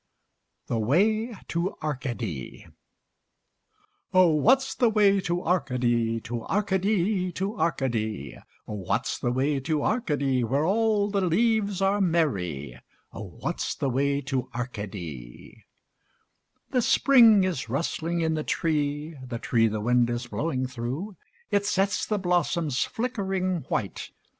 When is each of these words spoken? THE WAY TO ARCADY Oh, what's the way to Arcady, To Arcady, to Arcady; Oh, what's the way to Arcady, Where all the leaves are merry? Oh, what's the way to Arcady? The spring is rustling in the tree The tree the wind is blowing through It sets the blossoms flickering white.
THE 0.65 0.79
WAY 0.79 1.35
TO 1.47 1.75
ARCADY 1.79 2.65
Oh, 4.11 4.29
what's 4.33 4.73
the 4.73 4.89
way 4.89 5.19
to 5.19 5.43
Arcady, 5.43 6.19
To 6.21 6.43
Arcady, 6.45 7.31
to 7.33 7.55
Arcady; 7.59 8.35
Oh, 8.67 8.73
what's 8.73 9.19
the 9.19 9.31
way 9.31 9.59
to 9.59 9.83
Arcady, 9.83 10.43
Where 10.43 10.65
all 10.65 11.11
the 11.11 11.21
leaves 11.21 11.83
are 11.83 12.01
merry? 12.01 12.79
Oh, 13.13 13.37
what's 13.41 13.75
the 13.75 13.91
way 13.91 14.21
to 14.21 14.49
Arcady? 14.55 15.65
The 16.71 16.81
spring 16.81 17.43
is 17.43 17.69
rustling 17.69 18.21
in 18.21 18.33
the 18.33 18.43
tree 18.43 19.15
The 19.23 19.37
tree 19.37 19.67
the 19.67 19.81
wind 19.81 20.09
is 20.09 20.25
blowing 20.25 20.65
through 20.65 21.15
It 21.51 21.67
sets 21.67 22.07
the 22.07 22.17
blossoms 22.17 22.85
flickering 22.85 23.65
white. 23.69 24.09